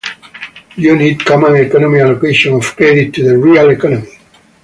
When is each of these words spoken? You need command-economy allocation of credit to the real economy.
You 0.77 0.95
need 0.95 1.23
command-economy 1.23 1.99
allocation 1.99 2.55
of 2.55 2.75
credit 2.75 3.13
to 3.13 3.23
the 3.23 3.37
real 3.37 3.69
economy. 3.69 4.09